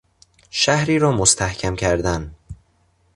[0.49, 2.35] شهری را مستحکم کردن